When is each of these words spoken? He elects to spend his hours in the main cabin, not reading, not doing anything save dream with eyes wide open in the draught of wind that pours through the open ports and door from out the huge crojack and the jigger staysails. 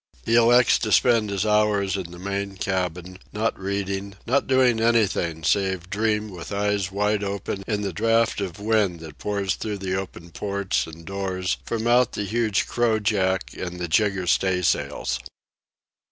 He 0.25 0.33
elects 0.33 0.79
to 0.79 0.91
spend 0.91 1.29
his 1.29 1.45
hours 1.45 1.95
in 1.95 2.09
the 2.09 2.17
main 2.17 2.55
cabin, 2.57 3.19
not 3.33 3.59
reading, 3.59 4.15
not 4.25 4.47
doing 4.47 4.79
anything 4.81 5.43
save 5.43 5.91
dream 5.91 6.31
with 6.31 6.51
eyes 6.51 6.91
wide 6.91 7.23
open 7.23 7.63
in 7.67 7.81
the 7.83 7.93
draught 7.93 8.41
of 8.41 8.59
wind 8.59 8.99
that 9.01 9.19
pours 9.19 9.53
through 9.53 9.77
the 9.77 9.93
open 9.95 10.31
ports 10.31 10.87
and 10.87 11.05
door 11.05 11.43
from 11.65 11.85
out 11.85 12.13
the 12.13 12.23
huge 12.25 12.65
crojack 12.65 13.53
and 13.53 13.79
the 13.79 13.87
jigger 13.87 14.25
staysails. 14.25 15.19